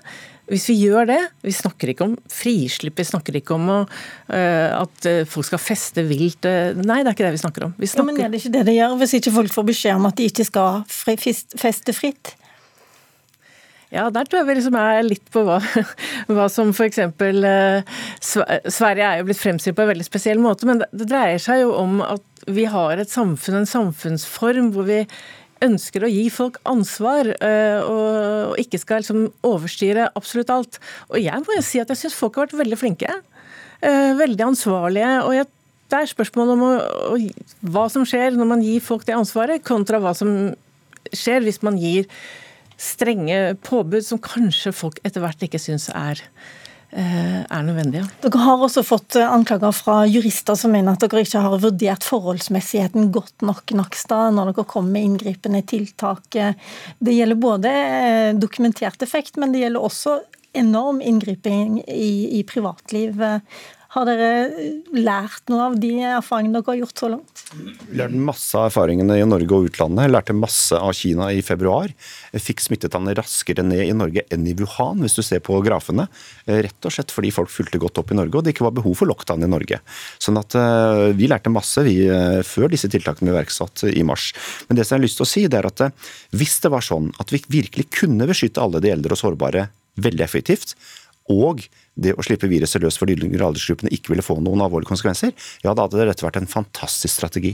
Hvis 0.51 0.67
vi 0.71 0.75
gjør 0.81 1.07
det, 1.07 1.19
vi 1.43 1.55
snakker 1.55 1.93
ikke 1.93 2.07
om 2.09 2.15
frislipp, 2.31 2.97
vi 2.99 3.07
snakker 3.07 3.39
ikke 3.39 3.55
om 3.55 3.69
å, 3.71 3.79
uh, 3.87 4.69
at 4.81 5.07
eh, 5.07 5.21
folk 5.29 5.47
skal 5.47 5.61
feste 5.63 6.03
vilt. 6.07 6.43
Uh, 6.43 6.75
nei, 6.83 6.99
det 6.99 7.13
er 7.13 7.15
ikke 7.15 7.27
det 7.29 7.35
vi 7.37 7.43
snakker 7.45 7.67
om. 7.69 7.75
Vi 7.79 7.87
snakker... 7.87 8.11
Ja, 8.11 8.17
men 8.19 8.25
er 8.27 8.33
det 8.33 8.41
ikke 8.41 8.55
det 8.57 8.65
det 8.67 8.75
gjør, 8.75 8.97
hvis 8.99 9.15
ikke 9.19 9.35
folk 9.39 9.55
får 9.55 9.67
beskjed 9.71 10.01
om 10.01 10.09
at 10.11 10.19
de 10.19 10.27
ikke 10.27 10.47
skal 10.47 10.83
feste 10.91 11.95
fritt? 11.95 12.35
Ja, 13.93 14.07
der 14.09 14.25
tror 14.25 14.41
jeg 14.41 14.47
vi 14.47 14.55
liksom 14.57 14.77
er 14.79 15.03
litt 15.05 15.27
på 15.33 15.43
hva, 15.45 15.59
hva 16.33 16.47
som 16.49 16.71
f.eks. 16.73 16.97
Eh, 16.97 17.93
Sverige 18.23 19.05
er 19.05 19.21
jo 19.21 19.27
blitt 19.27 19.41
fremstilt 19.41 19.77
på 19.77 19.85
en 19.85 19.91
veldig 19.93 20.07
spesiell 20.07 20.41
måte, 20.41 20.65
men 20.69 20.81
det 20.81 21.07
dreier 21.11 21.41
seg 21.41 21.61
jo 21.61 21.75
om 21.77 21.99
at 22.01 22.47
vi 22.49 22.65
har 22.67 22.97
et 22.99 23.11
samfunn, 23.11 23.61
en 23.61 23.69
samfunnsform, 23.69 24.71
hvor 24.73 24.89
vi 24.89 25.03
ønsker 25.63 26.03
å 26.03 26.11
gi 26.11 26.25
folk 26.33 26.57
ansvar 26.67 27.29
eh, 27.37 27.85
og 27.85 28.57
ikke 28.59 28.81
skal 28.81 29.03
liksom 29.03 29.27
overstyre 29.47 30.09
absolutt 30.17 30.51
alt. 30.51 30.79
Og 31.13 31.21
jeg 31.21 31.45
må 31.45 31.55
jo 31.55 31.63
si 31.63 31.79
at 31.79 31.93
jeg 31.93 32.01
syns 32.01 32.17
folk 32.17 32.35
har 32.39 32.49
vært 32.49 32.63
veldig 32.65 32.79
flinke. 32.81 33.19
Eh, 33.79 34.11
veldig 34.19 34.49
ansvarlige. 34.49 35.19
og 35.27 35.37
jeg 35.37 35.51
det 35.93 35.99
er 35.99 36.09
spørsmålet 36.09 36.55
om 36.55 36.63
å, 36.65 37.17
hva 37.69 37.83
som 37.91 38.05
skjer 38.07 38.33
når 38.33 38.47
man 38.49 38.63
gir 38.65 38.81
folk 38.81 39.03
det 39.05 39.13
ansvaret, 39.13 39.61
kontra 39.67 39.99
hva 40.01 40.15
som 40.17 40.31
skjer 41.13 41.43
hvis 41.45 41.59
man 41.61 41.77
gir 41.77 42.07
strenge 42.79 43.55
påbud 43.65 44.05
som 44.05 44.21
kanskje 44.21 44.73
folk 44.75 44.99
etter 45.03 45.23
hvert 45.23 45.45
ikke 45.45 45.61
syns 45.61 45.89
er 45.93 46.19
eh, 46.91 47.41
er 47.43 47.65
nødvendige. 47.65 48.05
Dere 48.23 48.43
har 48.43 48.63
også 48.65 48.83
fått 48.85 49.17
eh, 49.19 49.29
anklager 49.29 49.73
fra 49.75 50.01
jurister 50.09 50.57
som 50.59 50.73
mener 50.75 50.95
at 50.95 51.03
dere 51.03 51.23
ikke 51.25 51.43
har 51.45 51.57
vurdert 51.63 52.07
forholdsmessigheten 52.07 53.11
godt 53.15 53.45
nok 53.45 53.75
Nakstad, 53.77 54.33
når 54.35 54.53
dere 54.53 54.67
kommer 54.69 54.97
med 54.97 55.09
inngripende 55.09 55.63
tiltak. 55.69 56.29
Det 56.33 57.17
gjelder 57.17 57.41
både 57.41 57.73
eh, 57.73 58.31
dokumentert 58.37 59.05
effekt, 59.05 59.37
men 59.37 59.53
det 59.53 59.65
gjelder 59.65 59.89
også 59.89 60.19
enorm 60.53 60.99
inngriping 61.01 61.79
i, 61.89 62.39
i 62.39 62.43
privatliv. 62.45 63.21
Har 63.93 64.07
dere 64.09 64.29
lært 64.97 65.51
noe 65.53 65.67
av 65.67 65.75
de 65.77 65.91
erfaringene 66.01 66.57
dere 66.57 66.71
har 66.71 66.79
gjort 66.79 67.01
så 67.03 67.09
langt? 67.13 67.41
Vi 67.53 67.97
lærte 67.99 68.21
masse 68.25 68.57
av 68.57 68.71
erfaringene 68.71 69.19
i 69.21 69.25
Norge 69.29 69.53
og 69.53 69.67
utlandet. 69.67 70.07
Jeg 70.07 70.13
Lærte 70.15 70.33
masse 70.33 70.79
av 70.79 70.95
Kina 70.97 71.27
i 71.29 71.43
februar. 71.45 71.93
Jeg 72.33 72.41
Fikk 72.41 72.63
smittetallene 72.65 73.13
raskere 73.19 73.65
ned 73.65 73.83
i 73.85 73.93
Norge 73.93 74.23
enn 74.33 74.47
i 74.49 74.55
Wuhan, 74.57 75.03
hvis 75.05 75.19
du 75.19 75.21
ser 75.25 75.43
på 75.45 75.59
grafene. 75.65 76.07
Rett 76.49 76.89
og 76.89 76.95
slett 76.95 77.13
fordi 77.13 77.29
folk 77.35 77.53
fulgte 77.53 77.81
godt 77.83 78.01
opp 78.01 78.15
i 78.15 78.17
Norge, 78.17 78.39
og 78.39 78.47
det 78.47 78.55
ikke 78.55 78.65
var 78.65 78.73
behov 78.79 78.97
for 78.97 79.11
lockdown 79.11 79.45
i 79.45 79.51
Norge. 79.53 79.79
Sånn 80.17 80.41
at 80.41 80.57
uh, 80.57 81.13
Vi 81.13 81.29
lærte 81.29 81.53
masse 81.53 81.85
vi, 81.85 81.99
før 82.49 82.73
disse 82.73 82.89
tiltakene 82.89 83.29
ble 83.29 83.37
iverksatt 83.37 83.85
i 83.93 84.01
mars. 84.07 84.31
Men 84.65 84.79
det 84.79 84.87
som 84.87 84.95
jeg 84.95 85.03
har 85.03 85.05
lyst 85.05 85.21
til 85.21 85.27
å 85.27 85.31
si, 85.35 85.45
det 85.45 85.61
er 85.61 85.69
at 85.69 85.85
hvis 86.33 86.57
det 86.65 86.73
var 86.73 86.81
sånn 86.81 87.13
at 87.21 87.29
vi 87.29 87.43
virkelig 87.61 87.91
kunne 87.93 88.25
beskytte 88.29 88.63
alle 88.63 88.81
de 88.81 88.89
eldre 88.95 89.13
og 89.13 89.21
sårbare 89.21 89.69
veldig 90.01 90.23
effektivt, 90.25 90.73
og 91.31 91.63
det 91.95 92.15
å 92.17 92.25
slippe 92.25 92.49
viruset 92.51 92.83
løs 92.83 92.97
for 92.99 93.07
de 93.07 93.15
yngre 93.15 93.45
aldersgruppene 93.47 93.91
ikke 93.95 94.11
ville 94.11 94.25
få 94.25 94.39
noen 94.41 94.63
alvorlige 94.65 94.91
konsekvenser, 94.91 95.31
ja, 95.63 95.71
da 95.71 95.85
hadde 95.85 96.07
dette 96.09 96.25
vært 96.25 96.41
en 96.41 96.49
fantastisk 96.49 97.13
strategi. 97.15 97.53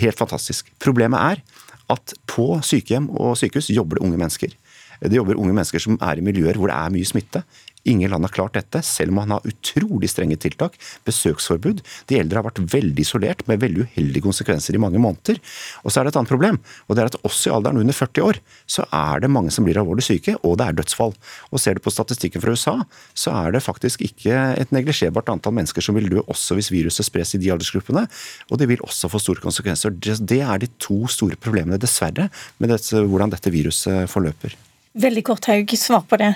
Helt 0.00 0.20
fantastisk. 0.20 0.70
Problemet 0.80 1.20
er 1.20 1.42
at 1.90 2.14
på 2.30 2.54
sykehjem 2.64 3.10
og 3.18 3.36
sykehus 3.40 3.70
jobber 3.74 3.98
det 3.98 4.06
unge 4.06 4.20
mennesker. 4.20 4.54
Det 5.00 5.16
jobber 5.16 5.38
unge 5.40 5.54
mennesker 5.56 5.80
som 5.80 5.96
er 6.04 6.20
i 6.20 6.24
miljøer 6.24 6.58
hvor 6.60 6.68
det 6.68 6.76
er 6.76 6.92
mye 6.92 7.08
smitte. 7.08 7.42
Ingen 7.88 8.10
land 8.12 8.26
har 8.26 8.34
klart 8.34 8.56
dette, 8.58 8.82
selv 8.84 9.14
om 9.14 9.20
man 9.22 9.32
har 9.34 9.46
utrolig 9.48 10.10
strenge 10.12 10.36
tiltak. 10.40 10.76
Besøksforbud. 11.08 11.80
De 12.10 12.18
eldre 12.20 12.40
har 12.40 12.46
vært 12.46 12.60
veldig 12.74 13.04
isolert, 13.04 13.46
med 13.48 13.62
veldig 13.62 13.86
uheldige 13.86 14.24
konsekvenser 14.26 14.76
i 14.76 14.82
mange 14.82 15.00
måneder. 15.00 15.40
Og 15.84 15.92
så 15.92 16.00
er 16.00 16.06
det 16.06 16.12
et 16.12 16.20
annet 16.20 16.32
problem, 16.32 16.60
og 16.86 16.96
det 16.96 17.04
er 17.04 17.12
at 17.12 17.18
også 17.24 17.48
i 17.48 17.54
alderen 17.56 17.80
under 17.80 17.96
40 17.96 18.26
år, 18.26 18.40
så 18.68 18.84
er 18.92 19.24
det 19.24 19.32
mange 19.32 19.54
som 19.54 19.64
blir 19.64 19.80
alvorlig 19.80 20.04
syke, 20.06 20.36
og 20.44 20.58
det 20.60 20.68
er 20.68 20.78
dødsfall. 20.80 21.16
Og 21.50 21.62
ser 21.62 21.78
du 21.78 21.84
på 21.84 21.94
statistikken 21.94 22.44
fra 22.44 22.52
USA, 22.52 22.76
så 23.16 23.32
er 23.40 23.56
det 23.56 23.64
faktisk 23.64 24.04
ikke 24.04 24.36
et 24.60 24.74
neglisjerbart 24.76 25.32
antall 25.32 25.56
mennesker 25.56 25.84
som 25.84 25.96
vil 25.96 26.10
dø 26.12 26.20
også 26.26 26.58
hvis 26.58 26.72
viruset 26.74 27.08
spres 27.08 27.34
i 27.36 27.40
de 27.40 27.52
aldersgruppene. 27.54 28.04
Og 28.50 28.60
det 28.60 28.68
vil 28.70 28.84
også 28.84 29.08
få 29.12 29.22
store 29.22 29.44
konsekvenser. 29.44 29.96
Det 29.96 30.42
er 30.44 30.60
de 30.60 30.68
to 30.82 31.06
store 31.10 31.38
problemene, 31.40 31.80
dessverre, 31.80 32.28
med 32.60 32.74
dette, 32.74 33.00
hvordan 33.08 33.32
dette 33.32 33.52
viruset 33.52 34.10
forløper. 34.10 34.56
Veldig 35.00 35.22
kort, 35.24 35.46
Haug, 35.46 35.70
svar 35.78 36.02
på 36.10 36.18
det. 36.18 36.34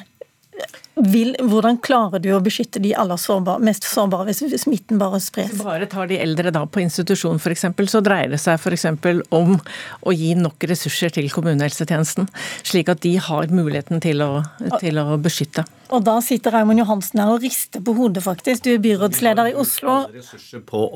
Vil, 0.94 1.32
hvordan 1.42 1.80
klarer 1.82 2.22
du 2.22 2.28
å 2.36 2.38
beskytte 2.42 2.78
de 2.78 2.92
aller 2.94 3.18
sårbare, 3.18 3.58
mest 3.66 3.82
sårbare 3.88 4.28
hvis 4.28 4.62
smitten 4.62 5.00
bare 5.00 5.18
spres? 5.22 5.50
Hvis 5.50 5.64
bare 5.66 5.88
tar 5.90 6.06
de 6.06 6.20
eldre 6.22 6.52
da 6.54 6.62
på 6.70 6.84
institusjon 6.84 7.40
f.eks., 7.42 7.66
så 7.90 8.02
dreier 8.04 8.30
det 8.30 8.38
seg 8.38 8.60
f.eks. 8.60 8.86
om 9.34 9.56
å 9.58 10.14
gi 10.14 10.30
nok 10.38 10.68
ressurser 10.70 11.10
til 11.16 11.26
kommunehelsetjenesten, 11.34 12.30
slik 12.62 12.92
at 12.94 13.02
de 13.02 13.16
har 13.18 13.50
muligheten 13.50 14.04
til 14.04 14.22
å, 14.22 14.30
til 14.78 15.02
å 15.02 15.18
beskytte. 15.18 15.66
Og 15.90 16.06
da 16.06 16.20
sitter 16.24 16.54
Raymond 16.54 16.84
Johansen 16.84 17.24
her 17.24 17.34
og 17.34 17.42
rister 17.42 17.82
på 17.84 17.96
hodet, 17.98 18.22
faktisk. 18.24 18.62
Du 18.62 18.72
er 18.76 18.82
byrådsleder 18.86 19.50
i 19.50 19.58
Oslo. 19.58 19.98
Vi 20.06 20.22
har 20.22 20.22
Ressurser 20.22 20.62
på, 20.62 20.86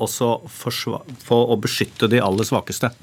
på 1.27 1.43
å 1.43 1.59
beskytte 1.59 2.07
de 2.07 2.23
aller 2.23 2.47
svakeste. 2.47 2.93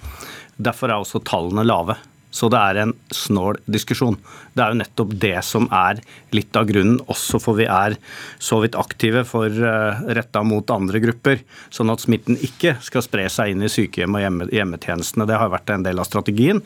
Derfor 0.56 0.88
er 0.88 1.04
også 1.04 1.20
tallene 1.28 1.68
lave. 1.68 2.00
Så 2.36 2.50
det 2.52 2.60
er 2.60 2.82
en 2.82 2.92
snål 3.14 3.56
diskusjon. 3.70 4.18
Det 4.52 4.62
er 4.62 4.72
jo 4.72 4.80
nettopp 4.82 5.14
det 5.22 5.36
som 5.46 5.68
er 5.72 6.02
litt 6.36 6.56
av 6.58 6.68
grunnen, 6.68 6.98
også 7.08 7.40
for 7.40 7.56
vi 7.56 7.64
er 7.70 7.96
så 8.42 8.58
vidt 8.60 8.76
aktive 8.76 9.24
for 9.28 9.48
eh, 9.48 10.02
retta 10.18 10.42
mot 10.44 10.68
andre 10.74 11.00
grupper, 11.02 11.40
sånn 11.72 11.92
at 11.92 12.04
smitten 12.04 12.36
ikke 12.36 12.76
skal 12.84 13.04
spre 13.04 13.26
seg 13.32 13.54
inn 13.54 13.64
i 13.64 13.72
sykehjem 13.72 14.18
og 14.18 14.52
hjemmetjenestene. 14.52 15.28
Det 15.28 15.40
har 15.40 15.52
vært 15.52 15.72
en 15.72 15.86
del 15.86 16.02
av 16.02 16.08
strategien. 16.08 16.60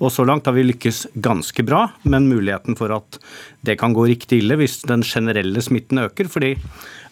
Og 0.00 0.12
så 0.12 0.26
langt 0.28 0.48
har 0.50 0.56
vi 0.56 0.66
lykkes 0.68 1.06
ganske 1.24 1.64
bra, 1.64 1.86
men 2.04 2.28
muligheten 2.28 2.76
for 2.76 2.92
at 2.96 3.20
det 3.64 3.78
kan 3.80 3.96
gå 3.96 4.04
riktig 4.10 4.42
ille 4.42 4.58
hvis 4.60 4.82
den 4.88 5.04
generelle 5.06 5.64
smitten 5.64 6.04
øker. 6.04 6.28
fordi 6.28 6.54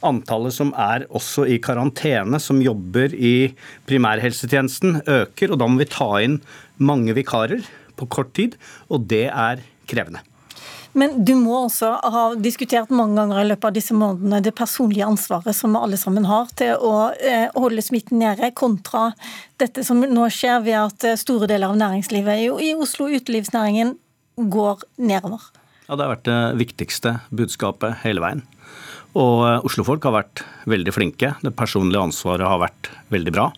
antallet 0.07 0.55
som 0.55 0.73
er 0.79 1.07
også 1.11 1.47
i 1.51 1.61
karantene, 1.63 2.41
som 2.43 2.63
jobber 2.63 3.15
i 3.15 3.53
primærhelsetjenesten, 3.89 5.03
øker. 5.07 5.53
Og 5.53 5.63
da 5.63 5.71
må 5.71 5.83
vi 5.83 5.91
ta 5.91 6.11
inn 6.25 6.41
mange 6.83 7.15
vikarer 7.17 7.65
på 7.99 8.09
kort 8.11 8.35
tid, 8.37 8.59
og 8.91 9.09
det 9.11 9.29
er 9.31 9.63
krevende. 9.91 10.23
Men 10.93 11.23
du 11.25 11.33
må 11.41 11.55
også 11.57 11.89
ha 12.13 12.23
diskutert 12.37 12.91
mange 12.93 13.17
ganger 13.17 13.41
i 13.41 13.47
løpet 13.49 13.71
av 13.71 13.77
disse 13.77 13.95
månedene 13.97 14.43
det 14.45 14.53
personlige 14.59 15.07
ansvaret 15.09 15.57
som 15.57 15.77
alle 15.79 15.97
sammen 15.97 16.27
har 16.29 16.51
til 16.59 16.77
å 16.77 17.09
eh, 17.17 17.49
holde 17.57 17.85
smitten 17.85 18.21
nede, 18.21 18.53
kontra 18.57 19.09
dette 19.61 19.87
som 19.89 20.03
nå 20.05 20.29
skjer 20.33 20.61
ved 20.67 20.77
at 20.83 21.09
eh, 21.09 21.19
store 21.21 21.49
deler 21.49 21.73
av 21.73 21.81
næringslivet 21.81 22.45
i 22.61 22.75
Oslo, 22.77 23.09
utelivsnæringen, 23.09 23.97
går 24.37 24.85
nedover. 25.01 25.49
Ja, 25.89 25.97
Det 25.97 26.05
har 26.05 26.13
vært 26.13 26.29
det 26.29 26.41
viktigste 26.61 27.19
budskapet 27.33 28.03
hele 28.05 28.25
veien. 28.25 28.45
Og 29.19 29.67
Oslofolk 29.69 30.07
har 30.09 30.15
vært 30.15 30.43
veldig 30.71 30.93
flinke. 30.95 31.35
Det 31.45 31.53
personlige 31.57 32.01
ansvaret 32.01 32.49
har 32.49 32.61
vært 32.63 32.89
veldig 33.13 33.35
bra. 33.35 33.49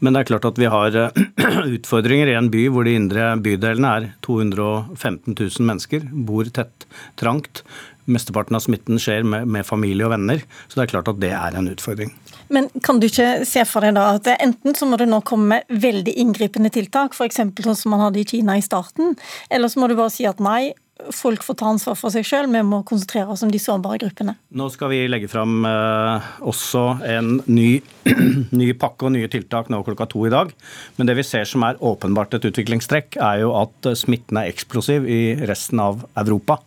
Men 0.00 0.14
det 0.14 0.22
er 0.22 0.30
klart 0.32 0.46
at 0.48 0.60
vi 0.60 0.70
har 0.72 0.96
eh, 0.96 1.24
utfordringer 1.76 2.32
i 2.32 2.36
en 2.38 2.50
by 2.52 2.66
hvor 2.72 2.88
de 2.88 2.96
indre 2.96 3.32
bydelene 3.44 3.90
er 3.98 4.06
215 4.24 5.34
000 5.34 5.68
mennesker, 5.68 6.06
bor 6.28 6.48
tett, 6.56 6.86
trangt. 7.20 7.64
Mesteparten 8.04 8.56
av 8.56 8.60
smitten 8.64 9.00
skjer 9.00 9.24
med, 9.24 9.48
med, 9.48 9.64
familie 9.64 10.04
og 10.04 10.12
venner, 10.12 10.42
så 10.68 10.76
det 10.76 10.82
er 10.84 10.90
klart 10.92 11.08
at 11.08 11.20
det 11.22 11.30
er 11.32 11.56
en 11.56 11.70
utfordring. 11.72 12.12
Men 12.52 12.68
kan 12.84 12.98
du 13.00 13.06
ikke 13.08 13.46
se 13.48 13.64
for 13.68 13.84
deg 13.84 13.96
da 13.96 14.10
at 14.18 14.28
enten 14.34 14.76
så 14.76 14.88
må 14.88 14.98
det 15.00 15.08
nå 15.08 15.22
komme 15.24 15.54
med 15.54 15.80
veldig 15.84 16.12
inngripende 16.20 16.72
tiltak, 16.72 17.16
f.eks. 17.16 17.40
sånn 17.64 17.80
som 17.80 17.94
man 17.96 18.04
hadde 18.04 18.20
i 18.20 18.26
Kina 18.28 18.58
i 18.60 18.64
starten, 18.64 19.16
eller 19.48 19.72
så 19.72 19.80
må 19.80 19.88
du 19.88 19.96
bare 19.96 20.12
si 20.12 20.28
at 20.28 20.42
nei, 20.44 20.74
folk 21.14 21.42
får 21.42 21.56
ta 21.58 21.70
ansvar 21.72 21.96
for 21.98 22.14
seg 22.14 22.26
sjøl, 22.26 22.46
vi 22.52 22.60
må 22.66 22.80
konsentrere 22.86 23.32
oss 23.34 23.42
om 23.42 23.50
de 23.50 23.58
sårbare 23.58 23.98
gruppene. 24.04 24.36
Nå 24.54 24.68
skal 24.70 24.92
vi 24.92 25.00
legge 25.10 25.30
fram 25.30 25.66
eh, 25.66 26.28
også 26.46 26.84
en 27.16 27.40
ny, 27.50 27.80
ny, 28.60 28.68
pakke 28.78 29.08
og 29.08 29.14
nye 29.16 29.30
tiltak 29.32 29.72
nå 29.72 29.82
klokka 29.86 30.06
to 30.12 30.22
i 30.28 30.32
dag. 30.32 30.52
Men 30.96 31.10
det 31.10 31.18
vi 31.18 31.26
ser 31.26 31.48
som 31.50 31.66
er 31.66 31.80
åpenbart 31.82 32.38
et 32.38 32.46
utviklingstrekk, 32.50 33.18
er 33.18 33.42
jo 33.42 33.54
at 33.58 33.90
eh, 33.90 33.98
smitten 33.98 34.38
er 34.40 34.52
eksplosiv 34.52 35.08
i 35.10 35.22
resten 35.50 35.82
av 35.82 36.06
Europa. 36.20 36.60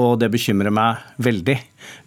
Og 0.00 0.16
det 0.18 0.30
bekymrer 0.34 0.74
meg 0.74 1.02
veldig. 1.22 1.54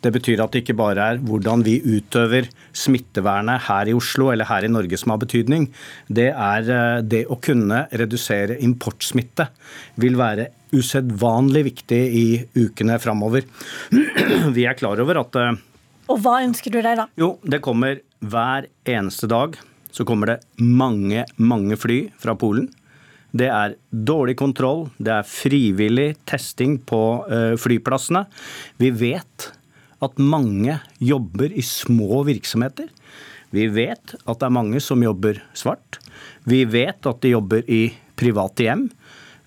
Det 0.04 0.12
betyr 0.12 0.42
at 0.44 0.52
det 0.52 0.64
ikke 0.64 0.76
bare 0.80 1.06
er 1.14 1.22
hvordan 1.24 1.64
vi 1.64 1.78
utøver 1.86 2.50
smittevernet 2.76 3.68
her 3.70 3.88
i 3.88 3.96
Oslo 3.96 4.32
eller 4.34 4.50
her 4.50 4.68
i 4.68 4.72
Norge 4.72 5.00
som 5.00 5.14
har 5.14 5.22
betydning. 5.22 5.70
Det 6.12 6.28
er 6.34 6.72
eh, 6.74 7.00
det 7.04 7.24
å 7.32 7.40
kunne 7.40 7.86
redusere 7.92 8.60
importsmitte 8.66 9.48
vil 10.04 10.20
være 10.20 10.50
usedvanlig 10.76 11.64
viktig 11.70 12.02
i 12.20 12.28
ukene 12.58 13.00
framover. 13.00 13.48
Vi 14.58 14.68
er 14.68 14.76
klar 14.80 15.00
over 15.04 15.24
at 15.24 15.40
eh, 15.40 15.56
Og 16.12 16.20
hva 16.26 16.42
ønsker 16.44 16.76
du 16.76 16.82
deg, 16.82 17.00
da? 17.00 17.08
Jo, 17.20 17.38
det 17.44 17.64
kommer 17.64 18.04
hver 18.20 18.68
eneste 18.84 19.30
dag 19.32 19.56
så 19.94 20.06
kommer 20.06 20.34
det 20.34 20.42
mange, 20.62 21.24
mange 21.38 21.78
fly 21.80 22.04
fra 22.22 22.36
Polen. 22.38 22.68
Det 23.36 23.50
er 23.52 23.76
dårlig 23.92 24.38
kontroll, 24.40 24.88
det 24.98 25.12
er 25.14 25.28
frivillig 25.28 26.14
testing 26.30 26.78
på 26.88 27.02
eh, 27.28 27.56
flyplassene. 27.60 28.24
Vi 28.80 28.92
vet 28.96 29.50
at 30.04 30.22
mange 30.22 30.78
jobber 31.04 31.52
i 31.52 31.64
små 31.66 32.24
virksomheter. 32.28 32.88
Vi 33.56 33.68
vet 33.72 34.16
at 34.18 34.40
det 34.40 34.48
er 34.48 34.56
mange 34.56 34.82
som 34.84 35.04
jobber 35.04 35.42
svart. 35.58 36.00
Vi 36.48 36.64
vet 36.70 37.08
at 37.10 37.22
de 37.24 37.34
jobber 37.34 37.68
i 37.68 37.90
private 38.20 38.68
hjem. 38.68 38.88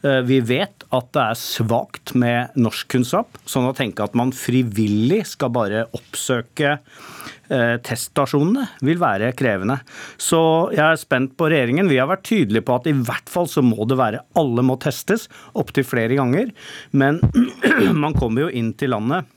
Eh, 0.04 0.20
vi 0.28 0.40
vet 0.44 0.86
at 0.90 1.10
det 1.14 1.24
er 1.24 1.38
svakt 1.38 2.14
med 2.18 2.56
norskkunnskap, 2.58 3.40
sånn 3.48 3.68
å 3.68 3.76
tenke 3.76 4.04
at 4.04 4.16
man 4.18 4.32
frivillig 4.34 5.22
skal 5.34 5.52
bare 5.54 5.86
oppsøke 5.96 6.78
teststasjonene, 7.50 8.66
vil 8.86 9.00
være 9.02 9.32
krevende. 9.38 9.80
Så 10.20 10.40
jeg 10.74 10.84
er 10.86 11.00
spent 11.00 11.34
på 11.38 11.50
regjeringen. 11.50 11.90
Vi 11.90 11.98
har 12.00 12.10
vært 12.10 12.26
tydelige 12.28 12.66
på 12.66 12.78
at 12.78 12.88
i 12.90 12.94
hvert 12.94 13.30
fall 13.30 13.50
så 13.50 13.64
må 13.64 13.86
det 13.90 13.98
være 14.00 14.22
alle 14.38 14.64
må 14.66 14.78
testes, 14.80 15.28
opptil 15.58 15.86
flere 15.86 16.18
ganger. 16.20 16.54
Men 16.94 17.20
man 18.04 18.16
kommer 18.16 18.46
jo 18.46 18.54
inn 18.54 18.74
til 18.78 18.94
landet 18.94 19.28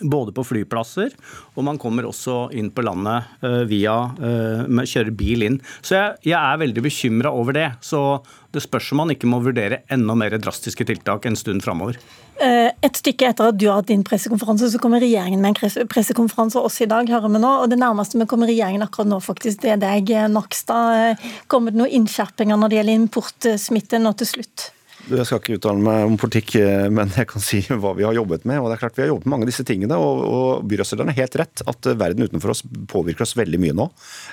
både 0.00 0.34
på 0.36 0.44
flyplasser, 0.46 1.14
og 1.54 1.66
man 1.66 1.78
kommer 1.80 2.08
også 2.08 2.48
inn 2.56 2.70
på 2.74 2.84
landet 2.86 3.28
uh, 3.44 3.62
via 3.68 3.96
uh, 4.16 4.64
med 4.68 4.88
kjører 4.88 5.14
bil 5.16 5.46
inn. 5.46 5.58
Så 5.80 5.96
jeg, 5.96 6.32
jeg 6.32 6.38
er 6.38 6.62
veldig 6.62 6.84
bekymra 6.84 7.32
over 7.34 7.56
det. 7.56 7.68
Så 7.84 8.20
det 8.50 8.64
spørs 8.64 8.90
om 8.92 9.02
man 9.02 9.12
ikke 9.14 9.28
må 9.30 9.38
vurdere 9.44 9.82
enda 9.92 10.16
mer 10.18 10.34
drastiske 10.40 10.86
tiltak 10.88 11.28
en 11.28 11.38
stund 11.38 11.64
framover. 11.64 12.00
Uh, 12.40 12.72
et 12.82 12.96
stykke 12.96 13.28
etter 13.30 13.52
at 13.52 13.60
du 13.60 13.68
har 13.68 13.82
hatt 13.82 13.90
din 13.92 14.04
pressekonferanse, 14.06 14.72
så 14.72 14.82
kommer 14.82 15.04
regjeringen 15.04 15.44
med 15.44 15.54
en 15.60 15.88
pressekonferanse 15.90 16.60
også 16.60 16.86
i 16.86 16.90
dag, 16.90 17.08
hører 17.12 17.30
vi 17.30 17.44
nå. 17.44 17.54
Og 17.62 17.70
det 17.70 17.80
nærmeste 17.80 18.20
vi 18.20 18.28
kommer 18.30 18.50
regjeringen 18.50 18.86
akkurat 18.86 19.12
nå, 19.12 19.20
faktisk, 19.24 19.62
det 19.64 19.76
er 19.76 19.84
deg, 19.84 20.12
Nakstad. 20.32 21.20
Kommer 21.50 21.74
det 21.74 21.82
noen 21.82 22.00
innskjerpinger 22.00 22.58
når 22.58 22.72
det 22.72 22.80
gjelder 22.80 23.02
importsmitte 23.04 24.02
nå 24.02 24.16
til 24.18 24.34
slutt? 24.34 24.70
Jeg 25.10 25.26
skal 25.26 25.40
ikke 25.40 25.56
uttale 25.58 25.82
meg 25.82 26.04
om 26.06 26.16
politikk, 26.20 26.52
eh, 26.60 26.86
men 26.92 27.10
jeg 27.16 27.26
kan 27.30 27.42
si 27.42 27.60
hva 27.82 27.92
vi 27.98 28.04
har 28.06 28.14
jobbet 28.14 28.44
med. 28.46 28.60
og 28.60 28.68
det 28.70 28.76
er 28.76 28.82
klart 28.84 28.98
Vi 28.98 29.02
har 29.02 29.10
jobbet 29.10 29.26
med 29.26 29.32
mange 29.34 29.46
av 29.46 29.50
disse 29.50 29.64
tingene, 29.66 29.96
og, 29.98 30.20
og 30.22 30.68
byrådslederen 30.70 31.10
har 31.10 31.18
helt 31.24 31.38
rett 31.40 31.62
at 31.72 31.88
verden 31.98 32.26
utenfor 32.28 32.54
oss 32.54 32.62
påvirker 32.90 33.26
oss 33.26 33.34
veldig 33.38 33.60
mye 33.62 33.76
nå. 33.76 33.88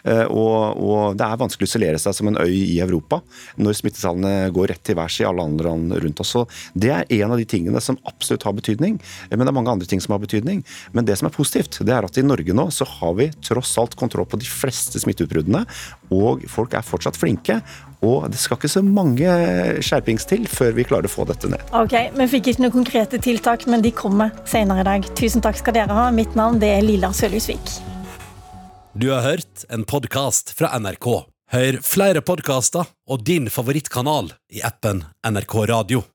Eh, 0.06 0.26
og, 0.28 0.78
og, 0.78 1.18
det 1.18 1.26
er 1.26 1.42
vanskelig 1.42 1.66
å 1.66 1.72
isolere 1.72 2.02
seg 2.02 2.18
som 2.18 2.30
en 2.30 2.38
øy 2.44 2.54
i 2.54 2.78
Europa 2.84 3.22
når 3.58 3.80
smittetallene 3.80 4.52
går 4.54 4.72
rett 4.74 4.84
til 4.86 5.00
værs 5.00 5.18
i 5.24 5.28
alle 5.28 5.48
andre 5.50 5.72
land 5.72 5.98
rundt 6.06 6.22
oss. 6.22 6.36
Så 6.36 6.46
Det 6.78 6.94
er 6.94 7.10
en 7.22 7.34
av 7.34 7.42
de 7.42 7.48
tingene 7.50 7.82
som 7.82 7.98
absolutt 8.10 8.46
har 8.46 8.58
betydning, 8.58 9.00
men 9.32 9.46
det 9.46 9.50
er 9.50 9.58
mange 9.58 9.74
andre 9.74 9.90
ting 9.90 10.04
som 10.04 10.14
har 10.14 10.22
betydning. 10.22 10.62
Men 10.94 11.10
det 11.10 11.18
som 11.18 11.32
er 11.32 11.36
positivt, 11.36 11.82
det 11.82 11.96
er 11.96 12.06
at 12.06 12.22
i 12.22 12.26
Norge 12.26 12.54
nå 12.54 12.70
så 12.76 12.86
har 13.00 13.18
vi 13.18 13.32
tross 13.42 13.74
alt 13.82 13.98
kontroll 13.98 14.28
på 14.30 14.40
de 14.42 14.50
fleste 14.50 15.02
smitteutbruddene, 15.02 15.66
og 16.14 16.46
folk 16.52 16.78
er 16.78 16.86
fortsatt 16.86 17.18
flinke. 17.18 17.62
Og 18.06 18.28
det 18.30 18.38
skal 18.38 18.60
ikke 18.60 18.70
så 18.70 18.84
mange 18.86 19.30
skjerpings 19.82 20.28
til 20.30 20.46
før 20.50 20.76
vi 20.78 20.86
klarer 20.88 21.10
å 21.10 21.12
få 21.12 21.26
dette 21.30 21.50
ned. 21.50 21.64
Ok, 21.76 21.96
Vi 22.18 22.28
fikk 22.30 22.52
ikke 22.52 22.66
noen 22.66 22.76
konkrete 22.76 23.22
tiltak, 23.22 23.66
men 23.68 23.82
de 23.82 23.92
kommer 23.96 24.34
senere 24.46 24.84
i 24.84 24.88
dag. 24.88 25.08
Tusen 25.18 25.42
takk 25.42 25.58
skal 25.58 25.78
dere 25.80 25.98
ha. 25.98 26.10
Mitt 26.14 26.38
navn 26.38 26.62
det 26.62 26.70
er 26.78 26.86
Lilla 26.86 27.12
Sølhusvik. 27.14 27.74
Du 28.98 29.12
har 29.14 29.26
hørt 29.26 29.66
en 29.70 29.86
podkast 29.86 30.54
fra 30.58 30.72
NRK. 30.80 31.10
Hør 31.54 31.80
flere 31.86 32.22
podkaster 32.26 32.90
og 33.08 33.24
din 33.24 33.48
favorittkanal 33.54 34.34
i 34.52 34.64
appen 34.66 35.06
NRK 35.24 35.60
Radio. 35.70 36.08